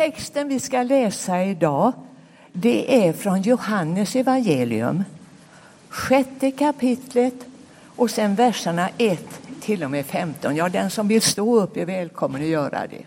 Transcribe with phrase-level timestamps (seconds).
[0.00, 1.92] Texten vi ska läsa idag
[2.52, 5.04] det är från Johannes evangelium,
[5.88, 7.34] sjätte kapitlet
[7.96, 10.56] och sen verserna 1 till och med 15.
[10.56, 13.04] Ja, den som vill stå upp är välkommen att göra det.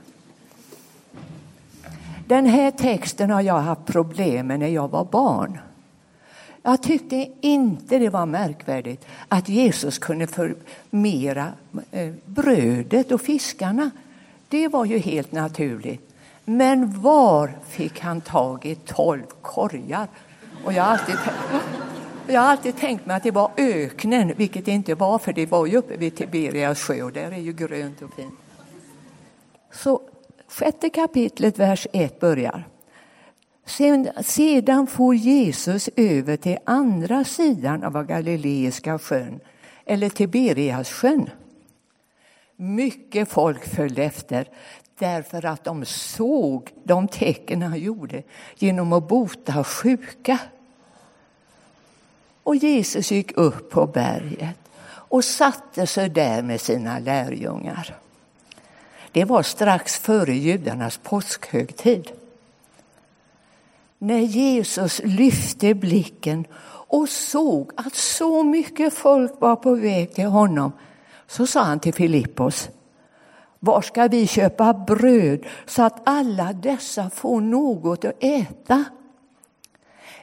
[2.27, 5.59] Den här texten har jag haft problem med när jag var barn.
[6.63, 11.47] Jag tyckte inte det var märkvärdigt att Jesus kunde förmera
[11.91, 13.91] eh, brödet och fiskarna.
[14.49, 16.12] Det var ju helt naturligt.
[16.45, 20.07] Men var fick han tag i tolv korgar?
[20.65, 21.15] Och jag har alltid,
[22.27, 25.45] jag har alltid tänkt mig att det var öknen, vilket det inte var, för det
[25.45, 28.33] var ju uppe vid Tiberias sjö och där är ju grönt och fint.
[29.71, 30.01] Så
[30.47, 32.67] sjätte kapitlet, vers 1 börjar.
[34.23, 39.39] Sedan for Jesus över till andra sidan av Galileiska sjön,
[39.85, 41.29] eller Tiberias sjön.
[42.55, 44.47] Mycket folk följde efter
[44.99, 48.23] därför att de såg de tecken han gjorde
[48.55, 50.39] genom att bota sjuka.
[52.43, 57.95] Och Jesus gick upp på berget och satte sig där med sina lärjungar.
[59.11, 62.11] Det var strax före judarnas påskhögtid.
[63.97, 70.71] När Jesus lyfte blicken och såg att så mycket folk var på väg till honom
[71.27, 72.69] så sa han till Filippos
[73.63, 78.85] var ska vi köpa bröd så att alla dessa får något att äta?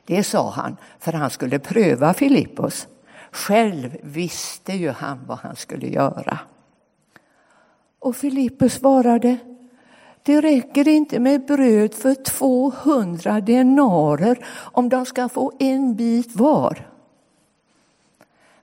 [0.05, 2.89] Det sa han för han skulle pröva Filippos.
[3.31, 6.39] Själv visste ju han vad han skulle göra.
[7.99, 9.37] Och Filippos svarade,
[10.23, 16.90] det räcker inte med bröd för 200 denarer om de ska få en bit var.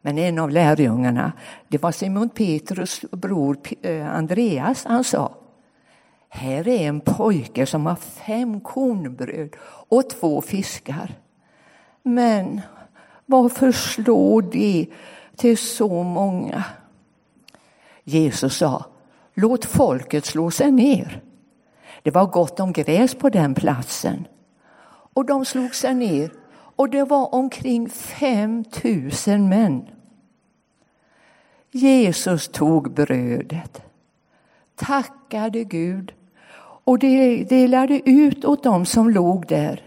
[0.08, 1.32] Men en av lärjungarna,
[1.68, 5.32] det var Simon Petrus bror eh, Andreas, han sa
[6.30, 9.56] här är en pojke som har fem kornbröd
[9.90, 11.16] och två fiskar.
[12.04, 12.62] Men
[13.26, 14.88] varför slår det
[15.36, 16.64] till så många?
[18.04, 18.86] Jesus sa,
[19.34, 21.22] låt folket slå sig ner.
[22.04, 24.28] Det var gott om gräs på den platsen.
[25.14, 26.32] Och de slog sig ner
[26.76, 28.64] och det var omkring 5
[29.28, 29.90] 000 män.
[31.78, 33.82] Jesus tog brödet,
[34.76, 36.14] tackade Gud
[36.60, 39.82] och delade ut åt dem som låg där.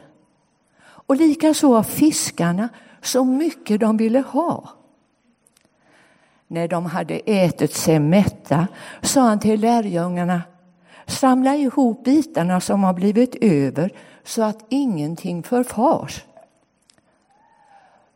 [0.83, 2.69] Och likaså av fiskarna
[3.03, 4.69] så mycket de ville ha.
[6.47, 8.67] När de hade ätit sig mätta
[9.03, 10.43] sa han till lärjungarna
[11.07, 13.93] samla ihop bitarna som har blivit över
[14.25, 16.25] så att ingenting förfars.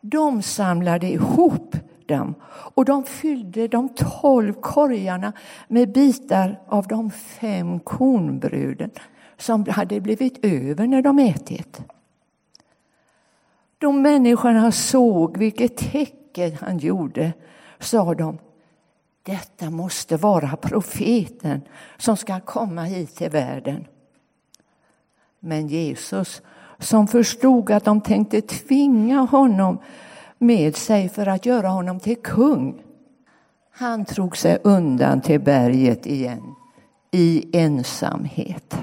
[0.01, 1.75] De samlade ihop
[2.07, 5.33] dem och de fyllde de tolv korgarna
[5.67, 8.91] med bitar av de fem kornbröden
[9.37, 11.81] som hade blivit över när de ätit.
[13.77, 17.33] Då människorna såg vilket tecken han gjorde,
[17.79, 18.37] sa de.
[19.23, 21.61] Detta måste vara profeten
[21.97, 23.87] som ska komma hit till världen.
[25.39, 26.41] Men Jesus,
[26.79, 29.79] som förstod att de tänkte tvinga honom
[30.37, 32.83] med sig för att göra honom till kung.
[33.71, 36.55] Han drog sig undan till berget igen
[37.11, 38.77] i ensamhet.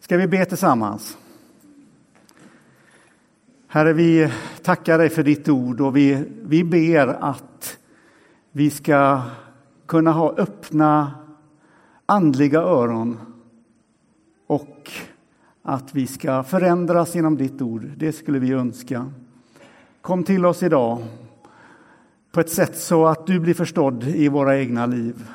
[0.00, 1.18] Ska vi be tillsammans?
[3.68, 7.78] Herre, vi tackar dig för ditt ord och vi, vi ber att
[8.52, 9.22] vi ska
[9.86, 11.12] kunna ha öppna
[12.06, 13.18] andliga öron
[14.46, 14.90] och
[15.68, 17.90] att vi ska förändras genom ditt ord.
[17.96, 19.10] Det skulle vi önska.
[20.00, 21.02] Kom till oss idag
[22.32, 25.28] på ett sätt så att du blir förstådd i våra egna liv.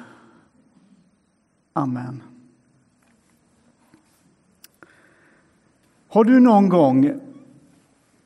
[1.73, 2.23] Amen.
[6.07, 7.19] Har du någon gång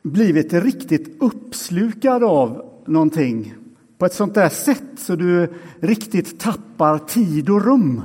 [0.01, 3.53] blivit riktigt uppslukad av någonting
[3.97, 8.01] på ett sånt där sätt så du riktigt tappar tid och rum?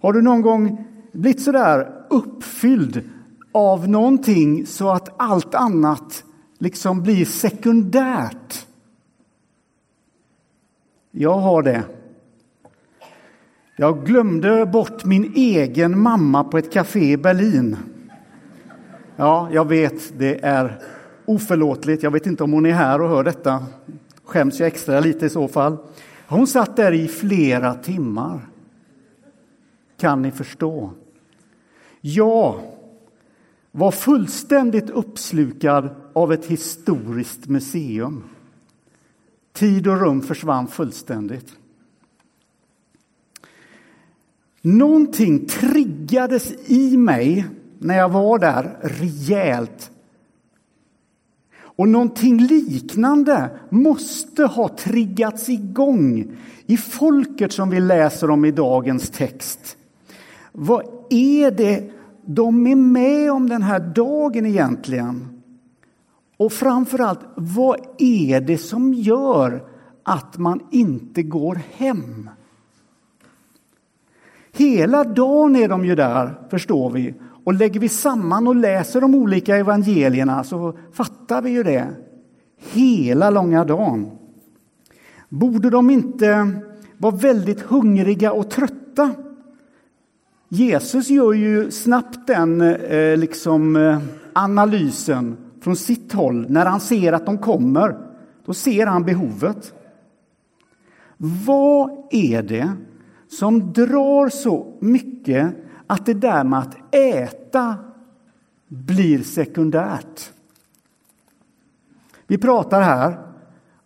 [0.00, 3.10] Har du någon gång blivit så där uppfylld
[3.52, 6.24] av någonting så att allt annat
[6.58, 8.66] liksom blir sekundärt.
[11.10, 11.82] Jag har det.
[13.76, 17.76] Jag glömde bort min egen mamma på ett café i Berlin.
[19.16, 20.82] Ja, jag vet, det är
[21.24, 22.02] oförlåtligt.
[22.02, 23.66] Jag vet inte om hon är här och hör detta.
[24.24, 25.76] Skäms jag extra lite i så fall.
[26.28, 28.40] Hon satt där i flera timmar.
[29.96, 30.90] Kan ni förstå?
[32.08, 32.60] Jag
[33.72, 38.24] var fullständigt uppslukad av ett historiskt museum.
[39.52, 41.56] Tid och rum försvann fullständigt.
[44.62, 47.46] Någonting triggades i mig
[47.78, 49.90] när jag var där rejält.
[51.58, 56.36] Och någonting liknande måste ha triggats igång
[56.66, 59.76] i folket som vi läser om i dagens text.
[60.58, 61.90] Vad är det
[62.24, 65.42] de är med om den här dagen egentligen?
[66.36, 69.64] Och framförallt, vad är det som gör
[70.02, 72.30] att man inte går hem?
[74.52, 77.14] Hela dagen är de ju där, förstår vi.
[77.44, 81.88] Och lägger vi samman och läser de olika evangelierna så fattar vi ju det.
[82.72, 84.10] Hela långa dagen.
[85.28, 86.50] Borde de inte
[86.98, 89.14] vara väldigt hungriga och trötta?
[90.48, 93.98] Jesus gör ju snabbt den eh, liksom, eh,
[94.32, 96.46] analysen från sitt håll.
[96.48, 97.96] När han ser att de kommer,
[98.44, 99.74] då ser han behovet.
[101.16, 102.72] Vad är det
[103.28, 105.54] som drar så mycket
[105.86, 107.76] att det där med att äta
[108.68, 110.32] blir sekundärt?
[112.26, 113.18] Vi pratar här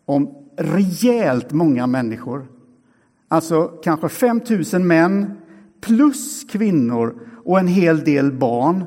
[0.05, 2.47] om rejält många människor.
[3.29, 4.41] Alltså kanske 5
[4.73, 5.40] 000 män
[5.81, 8.85] plus kvinnor och en hel del barn.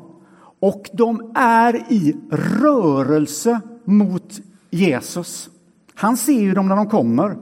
[0.59, 5.49] Och de är i rörelse mot Jesus.
[5.93, 7.37] Han ser ju dem när de kommer.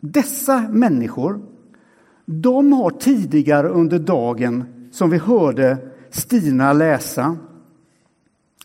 [0.00, 1.40] Dessa människor,
[2.24, 5.78] de har tidigare under dagen, som vi hörde
[6.10, 7.36] Stina läsa,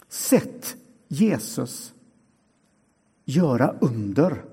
[0.10, 0.76] sett
[1.08, 1.94] Jesus
[3.26, 4.53] göra under.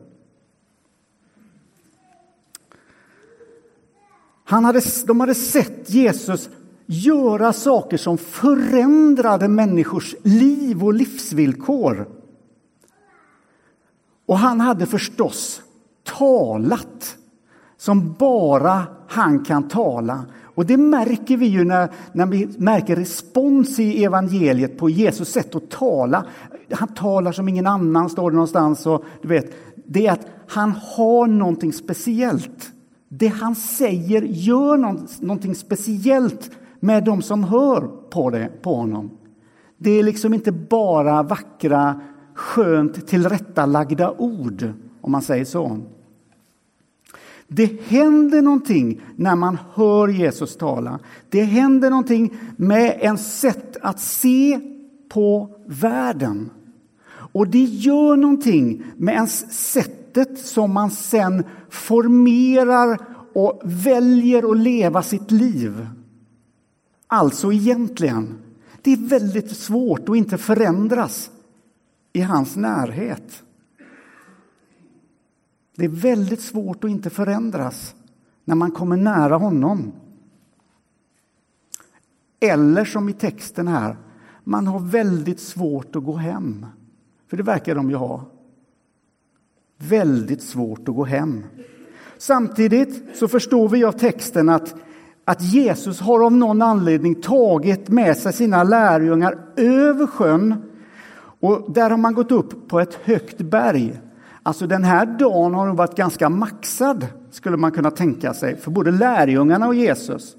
[4.51, 6.51] Han hade, de hade sett Jesus
[6.87, 12.09] göra saker som förändrade människors liv och livsvillkor.
[14.27, 15.63] Och han hade förstås
[16.19, 17.17] talat
[17.77, 20.25] som bara han kan tala.
[20.43, 25.55] Och det märker vi ju när, när vi märker respons i evangeliet på Jesus sätt
[25.55, 26.27] att tala.
[26.73, 28.87] Han talar som ingen annan, står det någonstans.
[28.87, 29.55] Och, du vet,
[29.87, 32.73] det är att han har någonting speciellt.
[33.13, 34.77] Det han säger gör
[35.23, 37.81] någonting speciellt med de som hör
[38.11, 39.11] på, det, på honom.
[39.77, 42.01] Det är liksom inte bara vackra,
[42.35, 45.79] skönt tillrättalagda ord, om man säger så.
[47.49, 50.99] Det händer någonting när man hör Jesus tala.
[51.29, 54.61] Det händer någonting med en sätt att se
[55.09, 56.51] på världen.
[57.33, 62.99] Och det gör någonting med ens sätt sättet som man sen formerar
[63.35, 65.87] och väljer att leva sitt liv.
[67.07, 68.39] Alltså egentligen,
[68.83, 71.31] det är väldigt svårt att inte förändras
[72.13, 73.43] i hans närhet.
[75.77, 77.95] Det är väldigt svårt att inte förändras
[78.45, 79.93] när man kommer nära honom.
[82.41, 83.97] Eller som i texten här,
[84.45, 86.67] man har väldigt svårt att gå hem.
[87.29, 88.40] För det verkar de ju ha.
[89.89, 91.45] Väldigt svårt att gå hem.
[92.19, 94.75] Samtidigt så förstår vi av texten att,
[95.25, 100.55] att Jesus har av någon anledning tagit med sig sina lärjungar över sjön.
[101.41, 104.01] Och där har man gått upp på ett högt berg.
[104.43, 108.71] Alltså den här dagen har nog varit ganska maxad, skulle man kunna tänka sig, för
[108.71, 110.37] både lärjungarna och Jesus.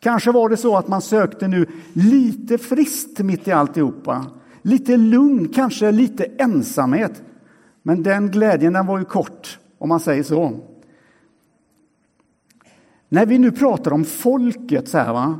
[0.00, 4.26] Kanske var det så att man sökte nu lite frist mitt i alltihopa.
[4.62, 7.22] Lite lugn, kanske lite ensamhet.
[7.86, 10.60] Men den glädjen den var ju kort, om man säger så.
[13.08, 15.38] När vi nu pratar om folket så, här, va,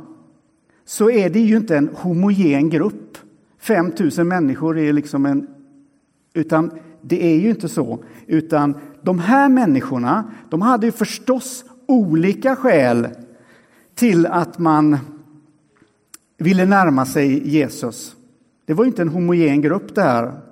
[0.85, 3.17] så är det ju inte en homogen grupp.
[3.59, 5.47] 5 000 människor är liksom en...
[6.33, 6.71] Utan
[7.01, 8.03] det är ju inte så.
[8.27, 13.07] Utan de här människorna, de hade ju förstås olika skäl
[13.95, 14.97] till att man
[16.37, 18.15] ville närma sig Jesus.
[18.65, 20.44] Det var inte en homogen grupp det här.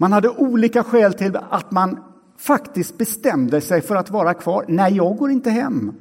[0.00, 1.98] Man hade olika skäl till att man
[2.36, 4.64] faktiskt bestämde sig för att vara kvar.
[4.68, 5.92] Nej, jag går inte hem.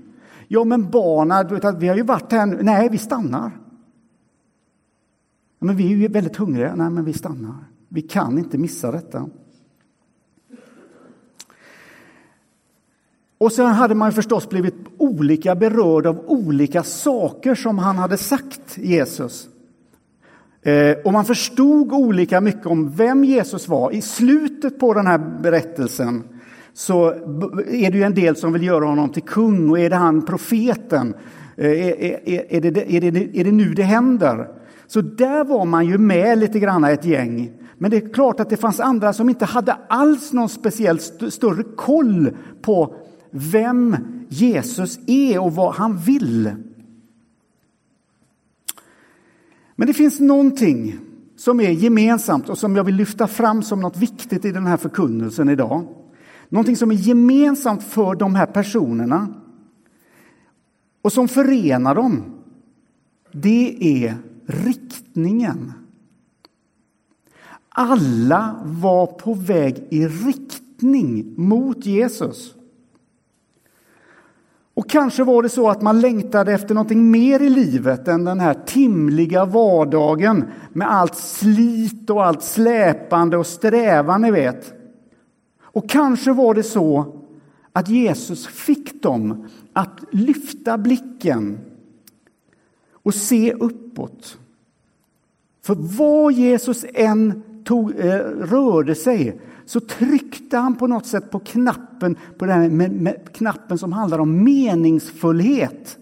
[0.47, 2.59] Ja, men barnen, vi har ju varit här nu.
[2.61, 3.51] Nej, vi stannar.
[5.59, 6.75] Men vi är ju väldigt hungriga.
[6.75, 7.55] Nej, men vi stannar.
[7.87, 9.29] Vi kan inte missa detta.
[13.37, 18.77] Och sen hade man förstås blivit olika berörd av olika saker som han hade sagt,
[18.77, 19.49] Jesus.
[20.61, 23.91] Eh, och man förstod olika mycket om vem Jesus var.
[23.91, 26.23] I slutet på den här berättelsen
[26.73, 27.09] så
[27.67, 30.25] är det ju en del som vill göra honom till kung och är det han
[30.25, 31.13] profeten?
[31.57, 34.47] Eh, är, är, är, det, är, det, är det nu det händer?
[34.87, 37.51] Så där var man ju med lite grann ett gäng.
[37.77, 41.31] Men det är klart att det fanns andra som inte hade alls någon speciellt st
[41.31, 42.95] större koll på
[43.31, 43.97] vem
[44.29, 46.51] Jesus är och vad han vill.
[49.79, 50.99] Men det finns någonting
[51.35, 54.77] som är gemensamt och som jag vill lyfta fram som något viktigt i den här
[54.77, 55.87] förkunnelsen idag.
[56.49, 59.27] Någonting som är gemensamt för de här personerna
[61.01, 62.23] och som förenar dem.
[63.31, 65.73] Det är riktningen.
[67.69, 72.55] Alla var på väg i riktning mot Jesus.
[74.79, 78.39] Och kanske var det så att man längtade efter någonting mer i livet än den
[78.39, 84.73] här timliga vardagen med allt slit och allt släpande och strävan, ni vet.
[85.61, 87.21] Och kanske var det så
[87.73, 91.59] att Jesus fick dem att lyfta blicken
[92.91, 94.37] och se uppåt.
[95.63, 101.39] För vad Jesus än tog, eh, rörde sig så tryckte han på något sätt på
[101.39, 105.97] knappen, på den med, med, knappen som handlar om meningsfullhet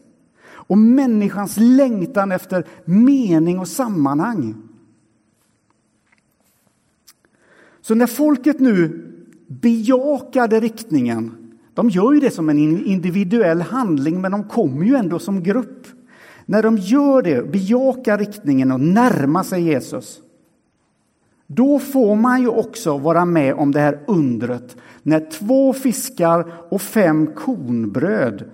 [0.50, 4.56] och människans längtan efter mening och sammanhang.
[7.82, 9.08] Så när folket nu
[9.48, 11.32] bejakade riktningen,
[11.74, 15.88] de gör ju det som en individuell handling men de kommer ju ändå som grupp.
[16.46, 20.22] När de gör det, bejakar riktningen och närmar sig Jesus
[21.48, 26.82] då får man ju också vara med om det här undret när två fiskar och
[26.82, 28.52] fem kornbröd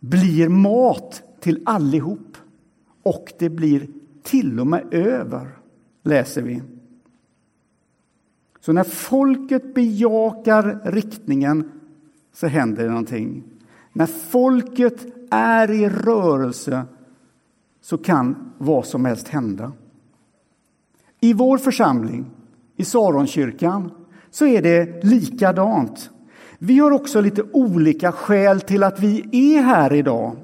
[0.00, 2.36] blir mat till allihop.
[3.02, 3.88] Och det blir
[4.22, 5.48] till och med över,
[6.02, 6.62] läser vi.
[8.60, 11.70] Så när folket bejakar riktningen
[12.32, 13.44] så händer det någonting.
[13.92, 16.84] När folket är i rörelse
[17.80, 19.72] så kan vad som helst hända.
[21.20, 22.30] I vår församling,
[22.76, 23.90] i Saronkyrkan,
[24.30, 26.10] så är det likadant.
[26.58, 30.36] Vi har också lite olika skäl till att vi är här idag.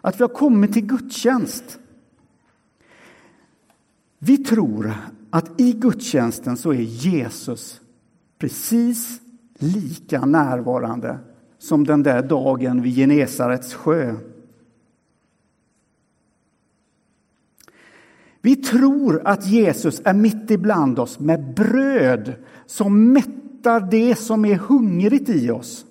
[0.00, 1.78] Att vi har kommit till gudstjänst.
[4.18, 4.92] Vi tror
[5.30, 7.80] att i gudstjänsten så är Jesus
[8.38, 9.20] precis
[9.58, 11.18] lika närvarande
[11.58, 14.14] som den där dagen vid Genesarets sjö.
[18.42, 22.34] Vi tror att Jesus är mitt ibland oss med bröd
[22.66, 25.86] som mättar det som är hungrigt i oss.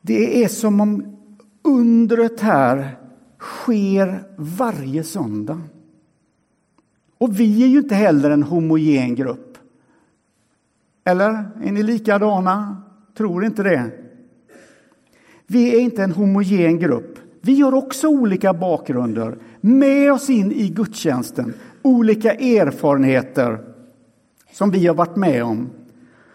[0.00, 1.16] Det är som om
[1.62, 2.96] undret här
[3.38, 5.60] sker varje söndag.
[7.18, 9.58] Och vi är ju inte heller en homogen grupp.
[11.04, 11.50] Eller?
[11.62, 12.82] Är ni likadana?
[13.16, 13.90] Tror inte det.
[15.46, 17.18] Vi är inte en homogen grupp.
[17.46, 23.58] Vi har också olika bakgrunder med oss in i gudstjänsten, olika erfarenheter
[24.52, 25.70] som vi har varit med om.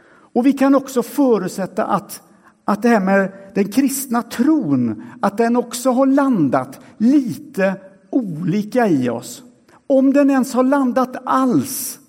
[0.09, 2.21] Och vi kan också förutsätta att,
[2.65, 7.75] att det här med den kristna tron, att den också har landat lite
[8.09, 9.43] olika i oss.
[9.87, 11.99] Om den ens har landat alls.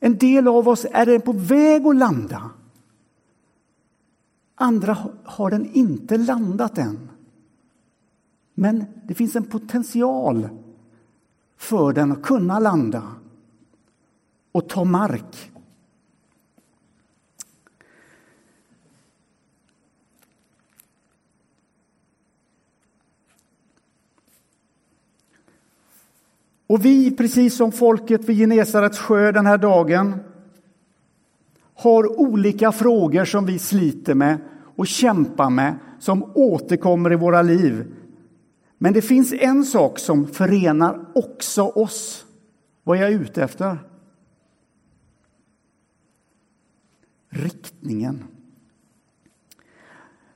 [0.00, 2.50] En del av oss är den på väg att landa.
[4.62, 7.10] Andra har den inte landat än.
[8.54, 10.48] Men det finns en potential
[11.56, 13.02] för den att kunna landa
[14.52, 15.52] och ta mark.
[26.66, 30.20] Och vi, precis som folket vid Genesarets sjö den här dagen,
[31.80, 34.38] har olika frågor som vi sliter med
[34.76, 37.94] och kämpar med, som återkommer i våra liv.
[38.78, 42.26] Men det finns en sak som förenar också oss.
[42.84, 43.78] Vad är jag ute efter?
[47.28, 48.24] Riktningen.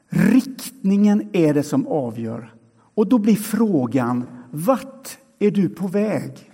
[0.08, 2.54] Riktningen är det som avgör.
[2.94, 6.53] Och då blir frågan, vart är du på väg?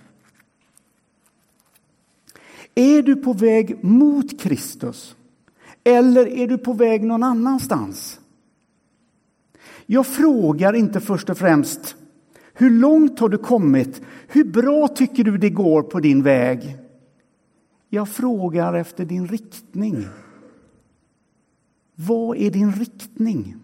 [2.75, 5.15] Är du på väg mot Kristus?
[5.83, 8.19] Eller är du på väg någon annanstans?
[9.85, 11.95] Jag frågar inte först och främst
[12.53, 14.01] hur långt har du kommit?
[14.27, 16.77] Hur bra tycker du det går på din väg?
[17.89, 20.05] Jag frågar efter din riktning.
[21.95, 23.55] Vad är din riktning?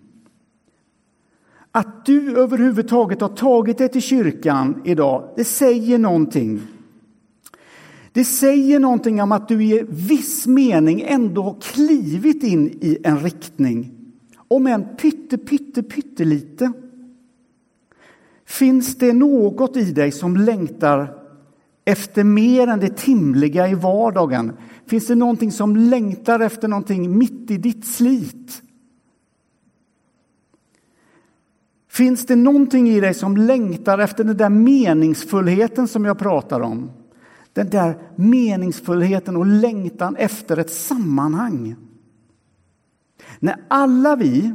[1.72, 6.62] Att du överhuvudtaget har tagit dig till kyrkan idag, det säger någonting.
[8.12, 13.20] Det säger någonting om att du i viss mening ändå har klivit in i en
[13.20, 13.92] riktning.
[14.48, 16.72] Om än pytte, pytte, pyttelite.
[18.46, 21.14] Finns det något i dig som längtar
[21.86, 24.52] efter mer än det timliga i vardagen?
[24.86, 28.62] Finns det någonting som längtar efter någonting mitt i ditt slit?
[31.90, 36.92] Finns det någonting i dig som längtar efter den där meningsfullheten som jag pratar om?
[37.58, 41.76] Den där meningsfullheten och längtan efter ett sammanhang.
[43.40, 44.54] När alla vi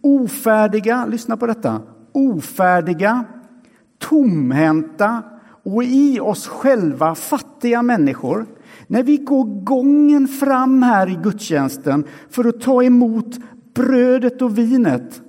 [0.00, 1.82] ofärdiga, lyssna på detta,
[2.12, 3.24] ofärdiga,
[3.98, 5.22] tomhänta
[5.64, 8.46] och i oss själva fattiga människor,
[8.86, 13.38] när vi går gången fram här i gudstjänsten för att ta emot
[13.74, 15.22] brödet och vinet,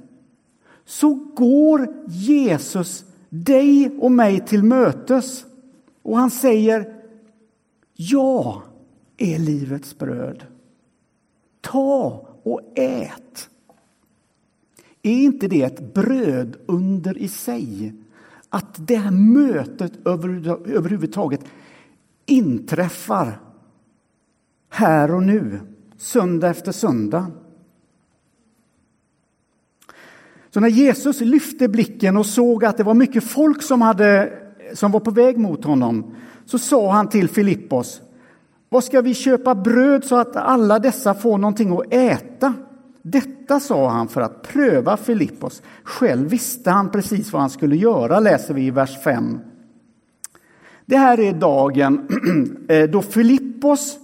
[0.85, 5.45] så går Jesus dig och mig till mötes.
[6.03, 6.94] Och han säger,
[7.95, 8.61] jag
[9.17, 10.45] är livets bröd.
[11.61, 13.49] Ta och ät.
[15.01, 17.93] Är inte det ett bröd under i sig?
[18.49, 21.41] Att det här mötet överhuvudtaget
[22.25, 23.39] inträffar
[24.69, 25.59] här och nu,
[25.97, 27.31] söndag efter söndag.
[30.49, 34.33] Så när Jesus lyfte blicken och såg att det var mycket folk som, hade,
[34.73, 38.01] som var på väg mot honom så sa han till Filippos
[38.69, 42.53] Vad ska vi köpa bröd så att alla dessa får någonting att äta?
[43.01, 45.61] Detta sa han för att pröva Filippos.
[45.83, 49.39] Själv visste han precis vad han skulle göra, läser vi i vers 5.
[50.85, 52.07] Det här är dagen
[52.69, 53.97] eh, då Filippos,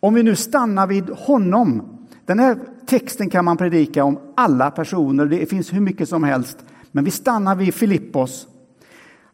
[0.00, 1.82] om vi nu stannar vid honom,
[2.24, 6.58] den här texten kan man predika om alla personer, det finns hur mycket som helst,
[6.92, 8.46] men vi stannar vid Filippos.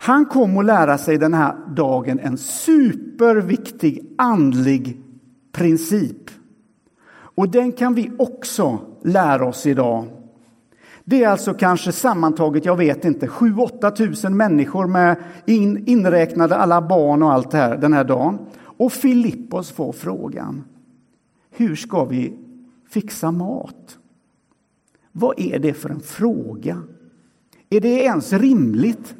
[0.04, 5.02] Han kom att lära sig den här dagen en superviktig andlig
[5.52, 6.30] princip.
[7.11, 10.04] Och den kan vi också lära oss idag.
[11.04, 16.82] Det är alltså kanske sammantaget, jag vet inte, 7-8 tusen människor med in, inräknade alla
[16.82, 18.38] barn och allt det här den här dagen.
[18.56, 20.64] Och Filippos får frågan,
[21.50, 22.38] hur ska vi
[22.88, 23.99] fixa mat?
[25.12, 26.82] Vad är det för en fråga?
[27.70, 29.14] Är det ens rimligt?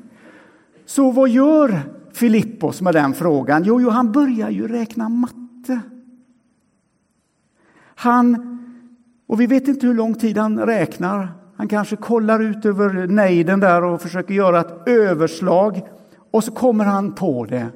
[0.85, 1.81] Så vad gör
[2.13, 3.63] Filippos med den frågan?
[3.65, 5.81] Jo, jo han börjar ju räkna matte.
[7.95, 8.59] Han,
[9.27, 11.29] och vi vet inte hur lång tid han räknar.
[11.57, 15.81] Han kanske kollar ut över nejden där och försöker göra ett överslag.
[16.31, 17.67] Och så kommer han på det,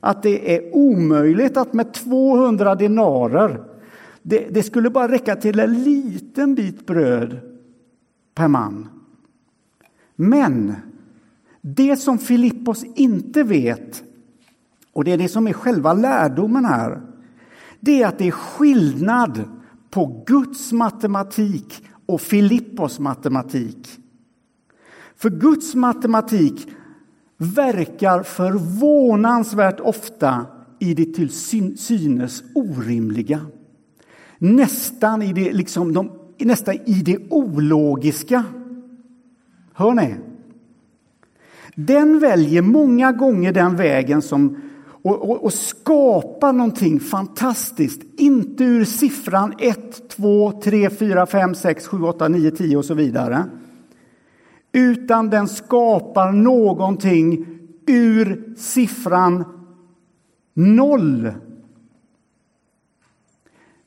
[0.00, 3.60] att det är omöjligt att med 200 denarer,
[4.22, 7.40] det, det skulle bara räcka till en liten bit bröd
[8.34, 8.88] per man.
[10.16, 10.74] Men
[11.68, 14.02] det som Filippos inte vet,
[14.92, 17.00] och det är det som är själva lärdomen här,
[17.80, 19.44] det är att det är skillnad
[19.90, 23.88] på Guds matematik och Filippos matematik.
[25.16, 26.68] För Guds matematik
[27.36, 30.46] verkar förvånansvärt ofta
[30.78, 31.30] i det till
[31.78, 33.46] synes orimliga.
[34.38, 38.44] Nästan i det, liksom de, nästan i det ologiska.
[39.72, 40.14] Hör ni?
[41.78, 44.56] Den väljer många gånger den vägen som
[45.02, 48.02] och, och, och skapar någonting fantastiskt.
[48.20, 52.94] Inte ur siffran 1, 2, 3, 4, 5, 6, 7, 8, 9, 10 och så
[52.94, 53.44] vidare.
[54.72, 57.46] Utan den skapar någonting
[57.86, 59.44] ur siffran
[60.54, 61.32] 0.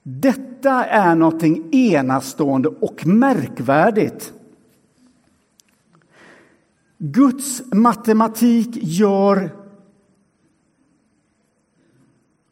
[0.04, 4.34] Detta är någonting enastående och märkvärdigt.
[7.02, 9.56] Guds matematik gör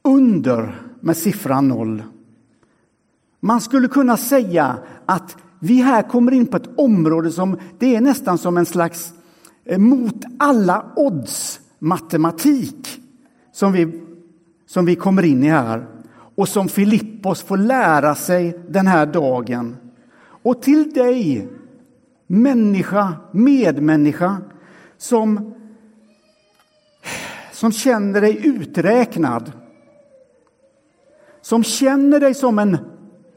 [0.04, 2.04] under med siffran noll.
[3.40, 8.02] Man skulle kunna säga att vi här kommer in på ett område som det är
[8.02, 9.14] nästan som en slags
[9.66, 13.02] eh, mot alla odds matematik
[13.54, 14.02] som vi,
[14.68, 15.88] som vi kommer in i här
[16.36, 19.76] och som Filippos får lära sig den här dagen.
[20.44, 21.48] Och till dig,
[22.28, 24.42] människa, medmänniska,
[24.98, 25.54] som,
[27.52, 29.52] som känner dig uträknad
[31.48, 32.78] som känner dig som en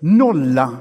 [0.01, 0.77] nolla.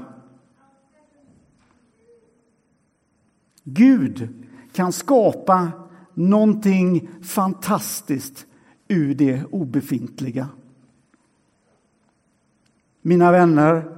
[3.64, 4.28] Gud
[4.72, 5.70] kan skapa
[6.14, 8.46] någonting fantastiskt
[8.88, 10.48] ur det obefintliga.
[13.02, 13.96] Mina vänner,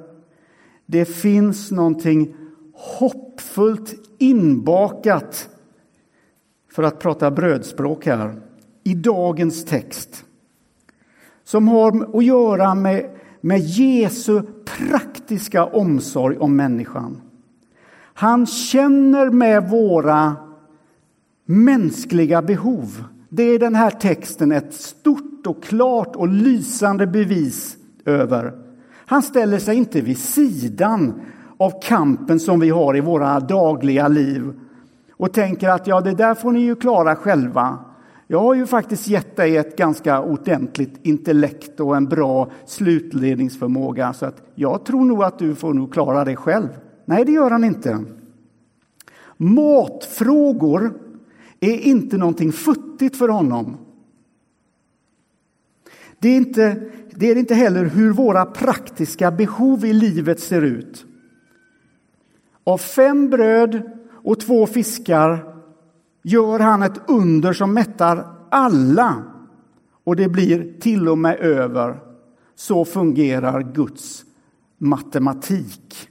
[0.87, 2.35] det finns någonting
[2.75, 5.49] hoppfullt inbakat,
[6.73, 8.41] för att prata brödspråk här,
[8.85, 10.25] i dagens text
[11.45, 13.11] som har att göra med
[13.43, 17.21] med Jesu praktiska omsorg om människan.
[18.15, 20.37] Han känner med våra
[21.47, 23.05] mänskliga behov.
[23.29, 28.53] Det är den här texten ett stort och klart och lysande bevis över.
[28.95, 31.21] Han ställer sig inte vid sidan
[31.65, 34.53] av kampen som vi har i våra dagliga liv
[35.11, 37.79] och tänker att ja, det där får ni ju klara själva.
[38.27, 44.27] Jag har ju faktiskt gett dig ett ganska ordentligt intellekt och en bra slutledningsförmåga så
[44.27, 46.69] att jag tror nog att du får nog klara det själv.
[47.05, 48.05] Nej, det gör han inte.
[49.37, 50.93] Matfrågor
[51.61, 53.77] är inte någonting futtigt för honom.
[56.19, 61.07] Det är, inte, det är inte heller hur våra praktiska behov i livet ser ut.
[62.65, 65.55] Av fem bröd och två fiskar
[66.23, 69.25] gör han ett under som mättar alla
[70.05, 72.01] och det blir till och med över.
[72.55, 74.25] Så fungerar Guds
[74.79, 76.09] matematik.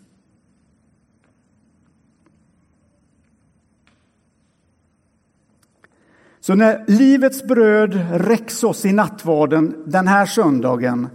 [6.39, 11.07] Så när livets bröd räcks oss i nattvarden den här söndagen,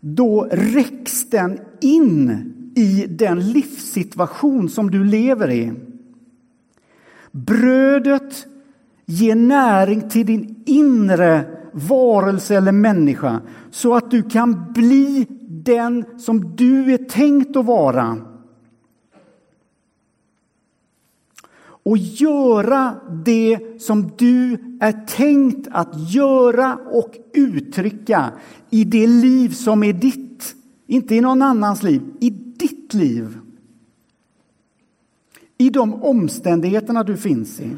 [0.00, 5.72] då räcks den in i den livssituation som du lever i.
[7.30, 8.46] Brödet
[9.06, 16.56] ger näring till din inre varelse eller människa så att du kan bli den som
[16.56, 18.16] du är tänkt att vara.
[21.82, 28.32] Och göra det som du är tänkt att göra och uttrycka
[28.70, 30.54] i det liv som är ditt.
[30.86, 32.49] Inte i någon annans liv, i
[32.90, 33.38] ditt liv.
[35.58, 37.76] I de omständigheterna du finns i.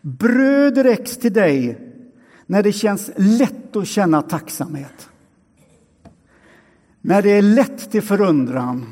[0.00, 1.78] Bröd räcks till dig
[2.46, 5.08] när det känns lätt att känna tacksamhet.
[7.00, 8.86] När det är lätt till förundran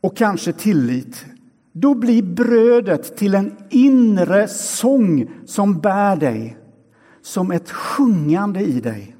[0.00, 1.26] och kanske tillit.
[1.72, 6.56] Då blir brödet till en inre sång som bär dig,
[7.22, 9.17] som ett sjungande i dig.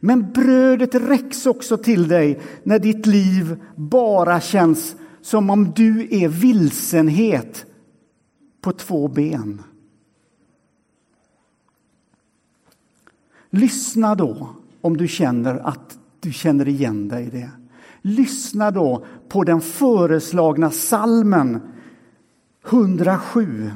[0.00, 6.28] Men brödet räcks också till dig när ditt liv bara känns som om du är
[6.28, 7.66] vilsenhet
[8.60, 9.62] på två ben.
[13.50, 14.48] Lyssna då
[14.80, 17.50] om du känner att du känner igen dig i det.
[18.02, 21.60] Lyssna då på den föreslagna salmen
[22.68, 23.70] 107.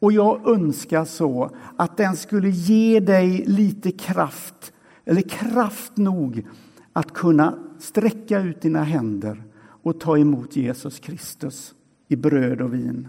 [0.00, 4.72] Och jag önskar så att den skulle ge dig lite kraft,
[5.04, 6.46] eller kraft nog
[6.92, 9.42] att kunna sträcka ut dina händer
[9.82, 11.74] och ta emot Jesus Kristus
[12.08, 13.08] i bröd och vin.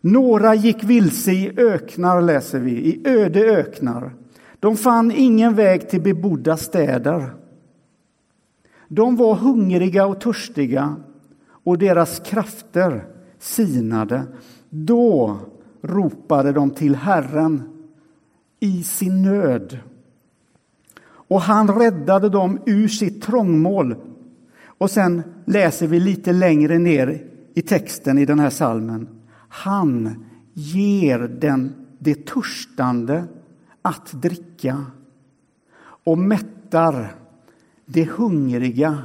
[0.00, 4.14] Några gick vilse i öknar, läser vi, i öde öknar.
[4.60, 7.34] De fann ingen väg till bebodda städer.
[8.88, 10.96] De var hungriga och törstiga
[11.46, 13.06] och deras krafter
[13.38, 14.22] sinade.
[14.70, 15.38] Då
[15.82, 17.62] ropade de till Herren
[18.60, 19.78] i sin nöd.
[21.28, 23.96] Och han räddade dem ur sitt trångmål.
[24.66, 29.08] Och sen läser vi lite längre ner i texten i den här salmen.
[29.48, 33.24] Han ger den det törstande
[33.82, 34.86] att dricka
[36.04, 37.14] och mättar
[37.86, 39.02] det hungriga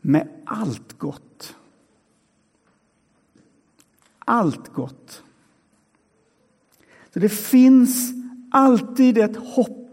[0.00, 1.56] med allt gott.
[4.18, 5.22] Allt gott.
[7.14, 8.12] Så det finns
[8.50, 9.85] alltid ett hopp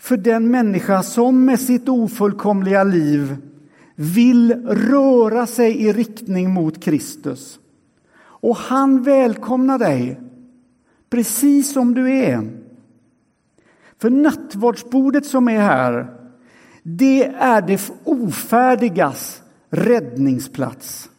[0.00, 3.36] för den människa som med sitt ofullkomliga liv
[3.94, 7.58] vill röra sig i riktning mot Kristus.
[8.22, 10.20] Och han välkomnar dig
[11.10, 12.50] precis som du är.
[13.98, 16.14] För nattvardsbordet som är här,
[16.82, 21.10] det är det ofärdigas räddningsplats.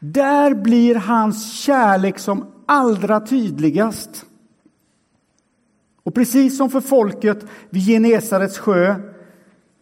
[0.00, 4.24] Där blir hans kärlek som allra tydligast.
[6.08, 8.94] Och precis som för folket vid Genesarets sjö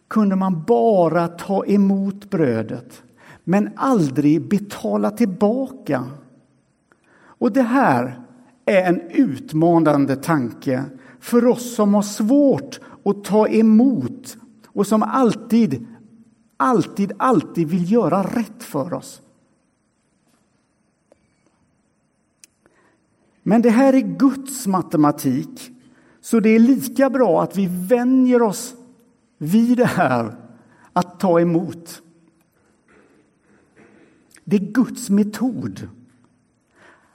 [0.07, 3.03] kunde man bara ta emot brödet
[3.43, 6.03] men aldrig betala tillbaka.
[7.17, 8.21] Och det här
[8.65, 10.83] är en utmanande tanke
[11.19, 14.37] för oss som har svårt att ta emot
[14.67, 15.87] och som alltid,
[16.57, 19.21] alltid, alltid vill göra rätt för oss.
[23.43, 25.71] Men det här är Guds matematik,
[26.21, 28.75] så det är lika bra att vi vänjer oss
[29.37, 30.35] vid det här
[30.93, 32.01] att ta emot.
[34.43, 35.89] Det är Guds metod.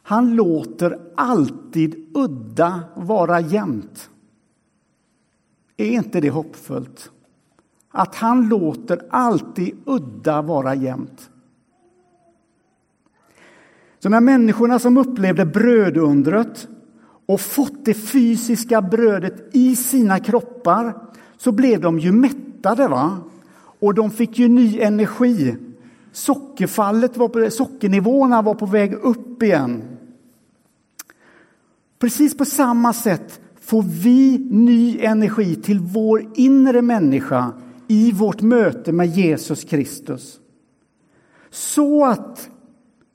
[0.03, 4.11] Han låter alltid udda vara jämnt.
[5.77, 7.11] Är inte det hoppfullt?
[7.91, 11.31] Att han låter alltid udda vara jämnt.
[13.99, 16.69] Så när människorna som upplevde brödundret
[17.27, 20.95] och fått det fysiska brödet i sina kroppar
[21.37, 22.89] så blev de ju mättade.
[22.89, 23.19] va?
[23.55, 25.57] Och de fick ju ny energi.
[26.13, 29.83] Sockerfallet var på, sockernivåerna var på väg upp igen.
[31.99, 37.53] Precis på samma sätt får vi ny energi till vår inre människa
[37.89, 40.41] i vårt möte med Jesus Kristus.
[41.51, 42.51] Så att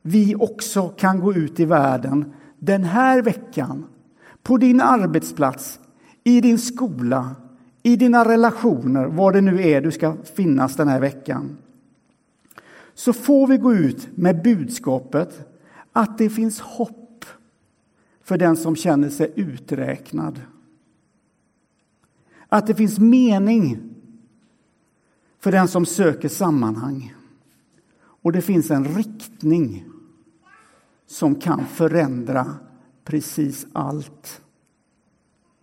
[0.01, 3.85] vi också kan gå ut i världen den här veckan,
[4.47, 5.79] på din arbetsplats,
[6.23, 7.35] i din skola,
[7.83, 11.57] i dina relationer, var det nu är du ska finnas den här veckan.
[12.93, 15.53] Så får vi gå ut med budskapet
[15.93, 17.25] att det finns hopp
[18.23, 20.41] för den som känner sig uträknad.
[22.49, 23.95] Att det finns mening
[25.39, 27.15] för den som söker sammanhang.
[27.99, 29.85] Och det finns en riktning
[31.07, 32.55] som kan förändra
[33.07, 34.41] precis allt.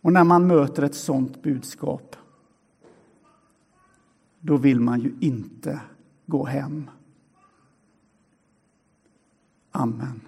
[0.01, 2.17] Och när man möter ett sådant budskap
[4.41, 5.81] då vill man ju inte
[6.27, 6.91] gå hem.
[9.71, 10.21] Amen.